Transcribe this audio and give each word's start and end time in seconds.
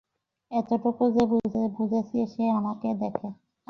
এটুকু 0.51 0.89
যে 1.13 1.23
বুঝেছি 1.75 2.17
সে 2.27 2.43
আপনাকে 2.51 2.89
দেখে। 3.01 3.27